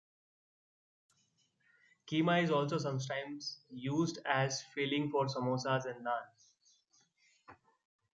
Keema 2.07 2.41
is 2.41 2.49
also 2.49 2.79
sometimes 2.79 3.59
used 3.69 4.17
as 4.25 4.59
a 4.59 4.65
filling 4.73 5.11
for 5.11 5.27
samosas 5.27 5.85
or 5.85 5.93
naan. 6.01 7.53